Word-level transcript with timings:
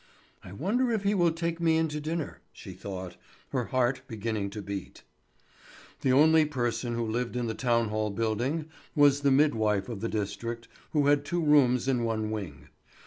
"I 0.43 0.51
wonder 0.51 0.91
if 0.91 1.03
he 1.03 1.13
will 1.13 1.31
take 1.31 1.61
me 1.61 1.77
in 1.77 1.87
to 1.89 1.99
dinner!" 2.01 2.41
she 2.51 2.73
thought, 2.73 3.17
her 3.49 3.65
heart 3.65 4.01
beginning 4.07 4.49
to 4.49 4.61
beat. 4.63 5.03
The 5.99 6.11
only 6.11 6.43
person 6.43 6.95
who 6.95 7.05
lived 7.05 7.35
in 7.35 7.45
the 7.45 7.53
town 7.53 7.89
hall 7.89 8.09
building 8.09 8.65
was 8.95 9.21
the 9.21 9.29
midwife 9.29 9.89
of 9.89 9.99
the 10.01 10.09
district, 10.09 10.67
who 10.93 11.05
had 11.05 11.23
two 11.23 11.43
rooms 11.45 11.87
in 11.87 12.03
one 12.03 12.31
wing. 12.31 12.69